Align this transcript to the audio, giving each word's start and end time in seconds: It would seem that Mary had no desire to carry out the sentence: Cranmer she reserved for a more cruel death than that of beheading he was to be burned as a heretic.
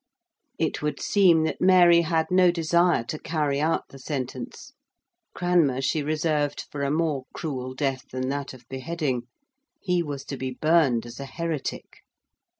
It 0.57 0.81
would 0.81 0.99
seem 0.99 1.43
that 1.43 1.61
Mary 1.61 2.01
had 2.01 2.31
no 2.31 2.49
desire 2.49 3.03
to 3.03 3.19
carry 3.19 3.61
out 3.61 3.89
the 3.89 3.99
sentence: 3.99 4.73
Cranmer 5.35 5.79
she 5.79 6.01
reserved 6.01 6.65
for 6.71 6.81
a 6.81 6.89
more 6.89 7.25
cruel 7.35 7.75
death 7.75 8.05
than 8.09 8.27
that 8.29 8.51
of 8.51 8.67
beheading 8.67 9.27
he 9.79 10.01
was 10.01 10.25
to 10.25 10.37
be 10.37 10.57
burned 10.59 11.05
as 11.05 11.19
a 11.19 11.25
heretic. 11.25 12.01